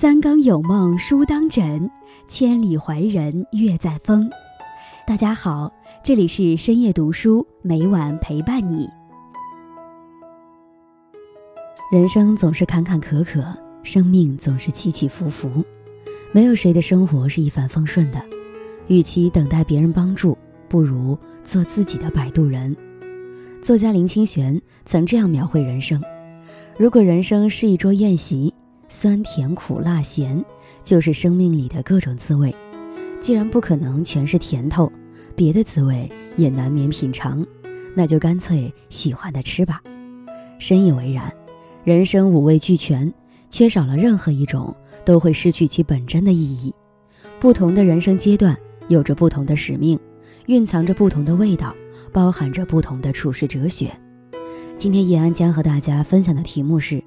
[0.00, 1.90] 三更有梦书当枕，
[2.26, 4.30] 千里怀人月在风。
[5.06, 5.70] 大家好，
[6.02, 8.88] 这里是深夜读书，每晚陪伴你。
[11.92, 15.62] 人生总是坎坎坷坷，生命总是起起伏伏，
[16.32, 18.24] 没有谁的生活是一帆风顺的。
[18.88, 20.34] 与其等待别人帮助，
[20.66, 22.74] 不如做自己的摆渡人。
[23.60, 26.02] 作家林清玄曾这样描绘人生：
[26.78, 28.50] 如果人生是一桌宴席。
[28.92, 30.44] 酸甜苦辣咸，
[30.82, 32.52] 就是生命里的各种滋味。
[33.20, 34.90] 既然不可能全是甜头，
[35.36, 37.46] 别的滋味也难免品尝，
[37.94, 39.80] 那就干脆喜欢的吃吧。
[40.58, 41.32] 深以为然。
[41.82, 43.10] 人生五味俱全，
[43.48, 46.74] 缺少了任何一种，都会失去其本真的意义。
[47.38, 48.54] 不同的人生阶段，
[48.88, 49.98] 有着不同的使命，
[50.46, 51.74] 蕴藏着不同的味道，
[52.12, 53.90] 包含着不同的处世哲学。
[54.76, 57.02] 今天叶安将和大家分享的题目是：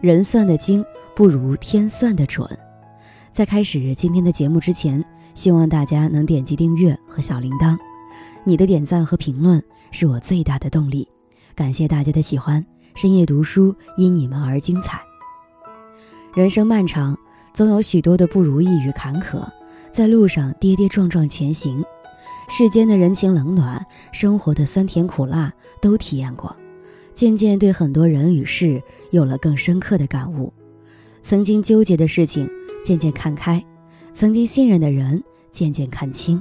[0.00, 0.84] 人算的精。
[1.14, 2.48] 不如天算的准。
[3.32, 5.04] 在开始今天的节目之前，
[5.34, 7.76] 希望大家能点击订阅和小铃铛。
[8.44, 9.60] 你的点赞和评论
[9.90, 11.08] 是我最大的动力。
[11.56, 12.64] 感谢大家的喜欢。
[12.94, 15.00] 深夜读书因你们而精彩。
[16.34, 17.18] 人生漫长，
[17.52, 19.44] 总有许多的不如意与坎坷，
[19.90, 21.84] 在路上跌跌撞撞前行。
[22.48, 26.54] 世间的人情冷暖，生活的酸甜苦辣都体验过，
[27.18, 28.80] 渐渐对很多人与事
[29.10, 30.52] 有了更深刻的感悟。
[31.20, 32.48] 曾经纠结的事情，
[32.84, 33.60] 渐渐看开；
[34.14, 36.40] 曾经信任的人，渐渐看清。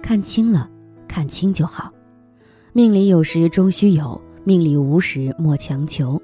[0.00, 0.70] 看清了，
[1.08, 1.92] 看清就好。
[2.72, 6.22] 命里有时终须有，命里无时莫强求。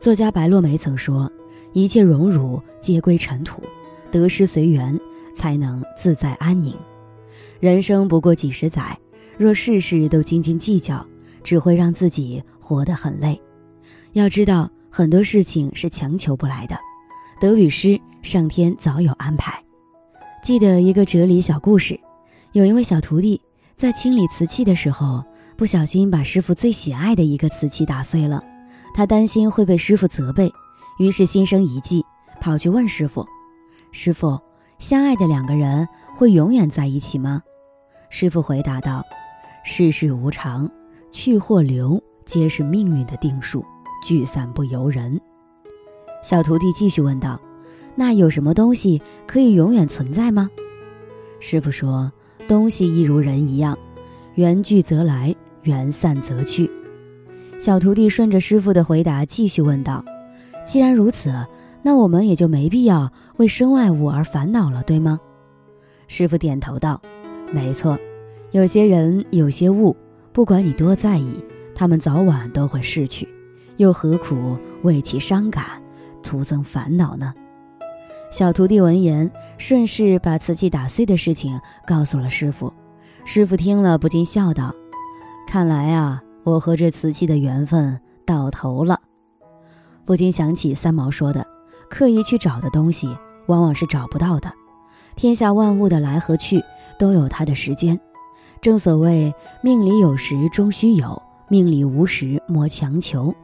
[0.00, 1.30] 作家白落梅曾说
[1.74, 3.60] ：“一切荣辱皆归尘土，
[4.10, 4.98] 得失随缘，
[5.36, 6.74] 才能自在安宁。”
[7.60, 8.98] 人生不过几十载，
[9.36, 11.06] 若事事都斤斤计较，
[11.44, 13.40] 只会让自己活得很累。
[14.12, 16.76] 要知道，很多事情是强求不来的。
[17.40, 19.58] 得与失，上天早有安排。
[20.42, 21.98] 记得一个哲理小故事，
[22.52, 23.40] 有一位小徒弟
[23.74, 25.24] 在清理瓷器的时候，
[25.56, 28.44] 不小心把师傅最喜爱的一个瓷器打碎了。
[28.92, 30.52] 他担心会被师傅责备，
[30.98, 32.04] 于是心生一计，
[32.38, 33.26] 跑去问师傅
[33.92, 34.38] ：“师傅，
[34.78, 37.40] 相爱的两个人会永远在一起吗？”
[38.10, 39.02] 师傅回答道
[39.64, 40.68] ：“世事无常，
[41.12, 43.64] 去或留皆是命运的定数，
[44.06, 45.18] 聚散不由人。”
[46.22, 47.40] 小徒弟继续问道
[47.96, 50.50] ：“那有什么东西可以永远存在吗？”
[51.40, 52.12] 师傅说
[52.46, 53.76] ：“东西亦如人一样，
[54.34, 56.70] 缘聚则来，缘散则去。”
[57.58, 60.04] 小徒弟顺着师傅的回答继续问道
[60.66, 61.32] ：“既然如此，
[61.82, 65.18] 那我们也就没必要为身外物而烦恼了，对吗？”
[66.08, 67.00] 师傅点头道
[67.52, 67.98] ：“没错，
[68.50, 69.96] 有些人，有些物，
[70.32, 71.34] 不管你多在意，
[71.78, 73.28] 他们早晚都会逝去，
[73.76, 75.64] 又何苦为其伤感？”
[76.24, 77.32] 徒增烦恼呢。
[78.32, 82.72] 小徒弟闻言，顺势把瓷器打碎的事情告诉了师傅。
[83.24, 84.74] 师傅听了，不禁笑道
[85.46, 89.00] ：“看来啊，我和这瓷器的缘分到头了。”
[90.04, 91.46] 不禁想起三毛说的
[91.88, 94.52] ：“刻意去找的东西，往往是找不到的。
[95.14, 96.60] 天下万物的来和去，
[96.98, 97.98] 都有它的时间。
[98.60, 103.34] 正所谓，命里有时终须有，命里无时莫强求。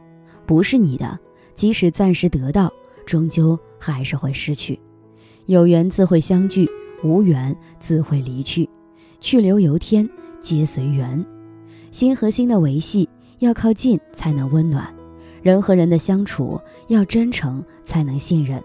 [0.45, 1.19] 不是你的。”
[1.55, 2.69] 即使暂时得到，
[3.05, 4.77] 终究还是会失去。
[5.45, 6.69] 有缘自会相聚，
[7.01, 8.69] 无缘自会离去。
[9.21, 10.07] 去留由天，
[10.41, 11.25] 皆随缘。
[11.91, 13.07] 心和心的维系
[13.39, 14.93] 要靠近才能温暖，
[15.41, 18.61] 人和人的相处要真诚才能信任。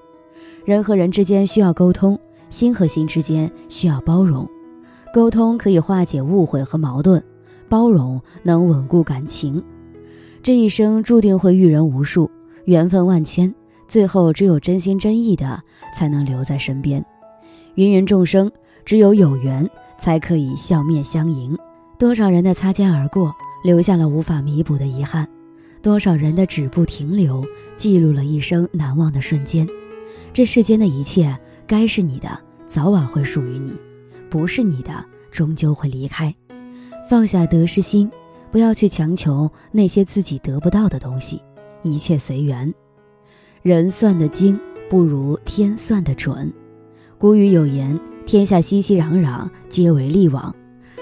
[0.65, 2.19] 人和人之间需要沟通，
[2.49, 4.45] 心和心之间需要包容。
[5.15, 7.23] 沟通可以化解误会和矛盾，
[7.71, 9.63] 包容能稳固感情。
[10.43, 12.31] 这一生注定会遇人无数。
[12.67, 13.53] 缘分万千，
[13.89, 15.63] 最后只有真心真意的
[15.97, 17.05] 才能留在身边。
[17.77, 18.51] 芸芸众生，
[18.85, 21.57] 只有有缘才可以笑面相迎。
[21.99, 23.35] 多少人的擦肩而过，
[23.65, 25.25] 留下了无法弥补的遗憾；
[25.81, 27.45] 多少人的止步停留，
[27.77, 29.67] 记录了一生难忘的瞬间。
[30.33, 31.37] 这世间的一切，
[31.67, 33.73] 该是你的，早晚会属于你；
[34.29, 36.33] 不是你的，终究会离开。
[37.11, 38.09] 放下得失心，
[38.53, 41.43] 不要去强求那些自己得不到的东西。
[41.83, 42.73] 一切随缘，
[43.63, 44.57] 人算的精
[44.89, 46.53] 不如天算的准。
[47.19, 50.55] 古语有言：“天下熙熙攘攘，皆为利往。”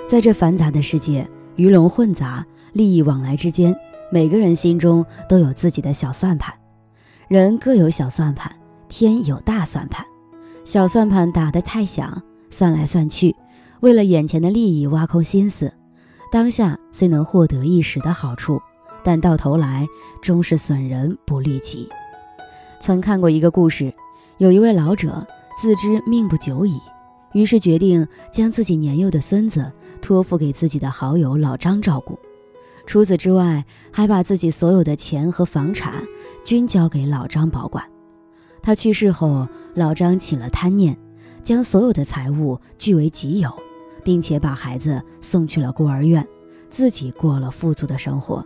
[0.08, 3.76] 在这繁杂的世界，鱼龙混杂，利益往来之间，
[4.10, 6.54] 每个人心中都有自己的小算盘。
[7.28, 8.50] 人各有小算盘，
[8.88, 10.02] 天有大算盘。
[10.64, 13.36] 小算盘打得太响，算来算去，
[13.80, 15.70] 为了眼前的利益挖空心思，
[16.30, 18.60] 当下虽能获得一时的好处。
[19.04, 19.88] 但到头来
[20.20, 21.88] 终是损人不利己。
[22.80, 23.94] 曾看过一个故事，
[24.36, 25.26] 有一位老者
[25.56, 26.78] 自知命不久矣，
[27.32, 29.72] 于是决定将自己年幼的孙子
[30.02, 32.18] 托付给自己的好友老张照顾。
[32.86, 35.94] 除此之外，还把自己所有的钱和房产
[36.44, 37.82] 均交给老张保管。
[38.60, 40.98] 他去世后，老张起了贪念，
[41.42, 43.50] 将所有的财物据为己有，
[44.08, 46.26] 并且把孩子送去了孤儿院，
[46.70, 48.42] 自己过了富足的生活。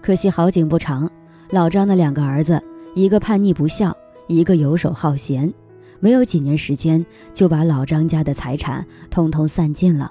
[0.00, 1.06] 可惜好景不长，
[1.50, 2.58] 老张的两个儿子，
[2.94, 3.94] 一个叛逆不孝，
[4.26, 5.52] 一个游手好闲，
[5.98, 7.04] 没有几年时间
[7.34, 10.10] 就把老张家的财产通通散尽了。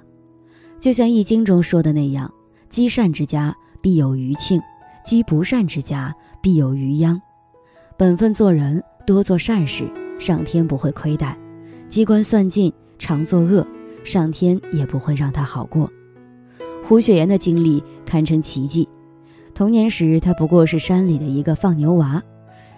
[0.80, 2.32] 就像《易经》中说的那样。
[2.70, 4.62] 积善之家必有余庆，
[5.04, 7.20] 积不善之家必有余殃。
[7.98, 9.90] 本分做人，多做善事，
[10.20, 11.36] 上天不会亏待；
[11.88, 13.66] 机关算尽，常作恶，
[14.04, 15.90] 上天也不会让他好过。
[16.84, 18.88] 胡雪岩的经历堪称奇迹。
[19.54, 22.22] 童年时，他不过是山里的一个放牛娃。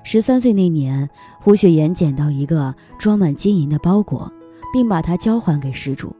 [0.03, 1.07] 十三岁那年，
[1.39, 4.31] 胡雪岩捡到一个装满金银的包裹，
[4.73, 6.15] 并把它交还给失主。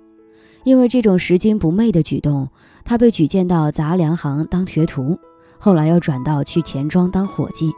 [0.63, 2.47] 因为这种拾金不昧的举动，
[2.85, 5.17] 他被举荐到杂粮行当学徒，
[5.57, 7.71] 后来又转到去钱庄当伙计。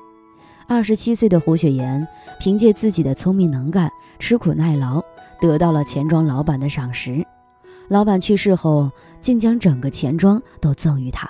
[0.67, 2.05] 二十七岁的胡雪岩
[2.39, 5.01] 凭借自己的聪明能干、吃苦耐劳，
[5.43, 7.21] 得到了钱庄老板的赏识。
[7.89, 11.29] 老板去世后，竟将整个钱庄都赠予他。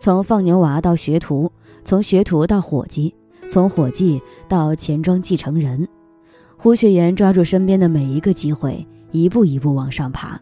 [0.00, 1.52] 从放牛娃到学徒，
[1.84, 3.14] 从学徒到伙计，
[3.48, 5.86] 从伙计到钱庄继承人，
[6.56, 10.40] 胡雪岩抓住身边的每一个机会，一步一步往上爬。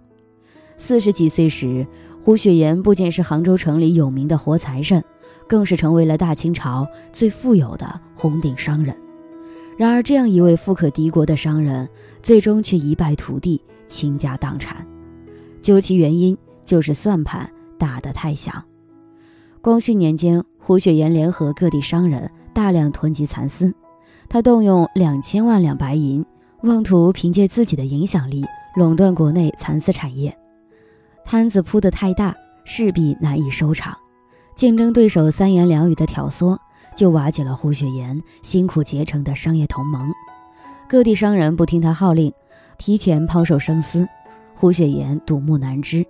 [0.78, 1.86] 四十几岁时，
[2.24, 5.04] 胡雪岩不仅是杭州城里有名的活财神，
[5.46, 8.96] 更是成为了大清朝最富有的红顶商人。
[9.76, 11.88] 然而，这样一位富可敌国的商人，
[12.22, 14.86] 最终却一败涂地，倾家荡产。
[15.60, 18.62] 究其原因，就是算盘打得太响。
[19.60, 23.74] 光绪年间，胡雪岩联合各地商人，大量囤积蚕丝，
[24.28, 26.24] 他动用两千万两白银，
[26.62, 28.44] 妄图凭借自己的影响力
[28.76, 30.34] 垄断国内蚕丝产业。
[31.24, 32.34] 摊子铺得太大，
[32.64, 33.94] 势必难以收场。
[34.54, 36.56] 竞争对手三言两语的挑唆，
[36.96, 40.10] 就瓦解了胡雪岩辛苦结成的商业同盟。
[40.88, 42.32] 各地商人不听他号令，
[42.78, 44.08] 提前抛售生丝，
[44.54, 46.04] 胡雪岩睹木难支。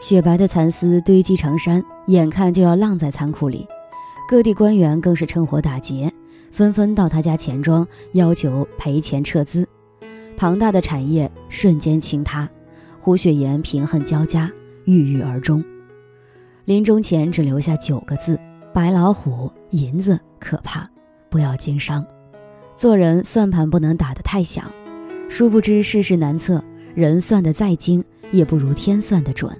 [0.00, 3.66] 雪白的蚕丝堆积成山，眼看就要浪在仓库里。
[4.28, 6.12] 各地官员更是趁火打劫，
[6.50, 9.68] 纷纷到他家钱庄要求赔钱撤资。
[10.36, 12.48] 庞大的产业瞬间倾塌。
[12.98, 14.50] 胡雪岩贫恨交加，
[14.84, 15.62] 郁郁而终。
[16.64, 18.38] 临终前只留下九个字
[18.72, 20.88] ：“白老虎，银子可怕，
[21.28, 22.04] 不要经商。
[22.76, 24.64] 做人算盘不能打得太响。
[25.28, 26.62] 殊不知世事难测，
[26.94, 29.54] 人算得再精，也不如天算得准。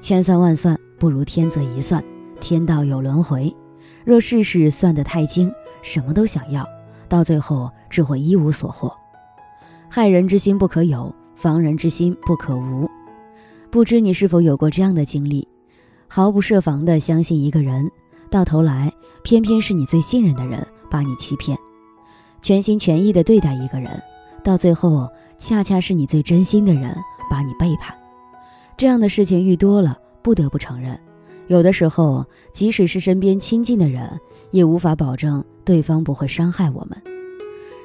[0.00, 2.02] 千算万算，不如天择一算。
[2.40, 3.54] 天道有轮回，
[4.04, 5.52] 若世事算得太精，
[5.82, 6.66] 什么都想要，
[7.08, 8.92] 到最后只会一无所获。
[9.88, 12.86] 害人之心不可有。”防人之心不可无，
[13.70, 15.48] 不知你是否有过这样的经历：
[16.06, 17.90] 毫不设防地相信一个人，
[18.30, 18.92] 到头来
[19.22, 21.56] 偏偏是你最信任的人把你欺骗；
[22.40, 23.90] 全心全意地对待一个人，
[24.44, 26.96] 到最后恰恰是你最真心的人
[27.28, 27.94] 把你背叛。
[28.76, 30.98] 这样的事情遇多了，不得不承认，
[31.48, 34.18] 有的时候即使是身边亲近的人，
[34.52, 37.02] 也无法保证对方不会伤害我们。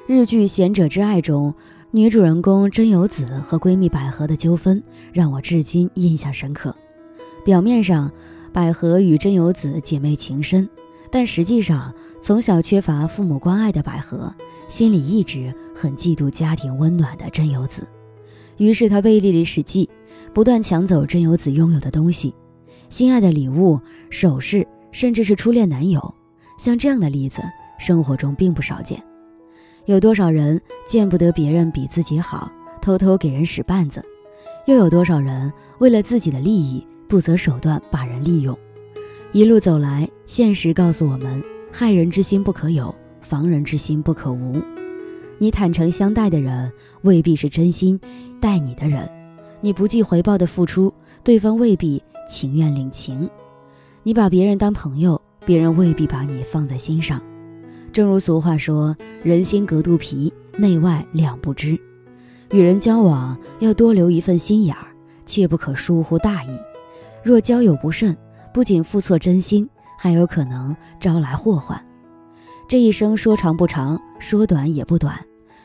[0.07, 1.53] 日剧《贤者之爱》中。
[1.91, 4.83] 女主人公真由子和闺蜜百合的纠纷
[5.13, 6.75] 让我至今印象深刻。
[7.45, 8.11] 表面上，
[8.55, 10.65] 百合与真由子姐妹情深，
[11.11, 14.33] 但实际上，从小缺乏父母关爱的百合
[14.69, 17.85] 心里一直很嫉妒家庭温暖的真由子。
[18.55, 19.89] 于是，她背地里使计，
[20.33, 22.33] 不断抢走真由子拥有的东西，
[22.87, 23.77] 心爱的礼物、
[24.09, 26.15] 首饰，甚至是初恋男友。
[26.57, 27.41] 像这样的例子，
[27.77, 29.03] 生活中并不少见。
[29.83, 32.49] 有多少人见不得别人比自己好，
[32.81, 34.01] 偷偷给人使绊子？
[34.65, 38.57] 又有多少人为了自己的利益不择手段把人利用？
[39.31, 44.61] 一路走来，现实告诉我们：害人之心不可有，防人之心不可无。
[45.37, 46.71] 你坦诚相待的人，
[47.01, 47.99] 未必是真心
[48.39, 49.01] 待你的人；
[49.59, 50.93] 你不计回报的付出，
[51.23, 53.27] 对方未必情愿领情；
[54.03, 57.21] 你把别人当朋友，别人未必把你放在心上。
[57.91, 61.77] 正如俗话说：“人心隔肚皮，内外两不知。”
[62.51, 64.87] 与人交往要多留一份心眼儿，
[65.25, 66.49] 切不可疏忽大意。
[67.25, 68.15] 若交友不慎，
[68.53, 69.67] 不仅付错真心，
[69.97, 71.83] 还有可能招来祸患。
[72.67, 75.19] 这一生说长不长，说短也不短，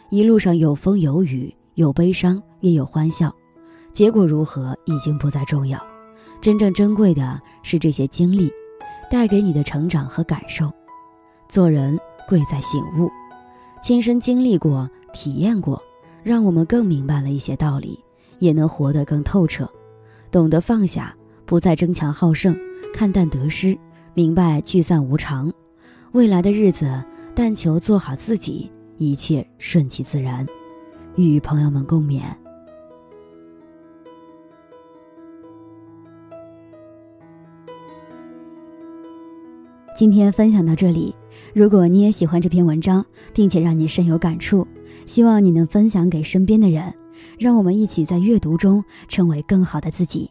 [0.09, 3.31] 一路上有风有雨，有悲伤也有欢笑。
[3.93, 5.79] 结果如何已经不再重要，
[6.41, 8.51] 真正珍贵的是这些经历
[9.11, 10.73] 带给你的成长和感受。
[11.47, 11.99] 做人。
[12.29, 13.11] 贵在醒悟，
[13.83, 15.83] 亲身经历过、体验过，
[16.23, 17.99] 让我们更明白了一些道理，
[18.39, 19.69] 也能活得更透彻，
[20.31, 21.13] 懂得放下，
[21.51, 22.57] 不再争强好胜，
[22.95, 23.77] 看淡得失，
[24.15, 25.53] 明白聚散无常。
[26.13, 27.05] 未来的日子，
[27.35, 30.47] 但求做好自己，一切顺其自然。
[31.17, 32.23] 与朋友们共勉。
[39.97, 41.13] 今天分享到这里，
[41.53, 43.05] 如果你也喜欢这篇文章，
[43.35, 44.65] 并且让你深有感触，
[45.05, 46.95] 希望你能分享给身边的人，
[47.41, 50.31] 让我们一起在阅读中成为更好的自己。